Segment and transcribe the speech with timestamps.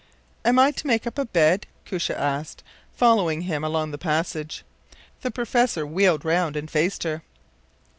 [0.45, 4.63] ”“Am I to make up a bed?” Koosje asked, following him along the passage.
[5.21, 7.21] The professor wheeled round and faced her.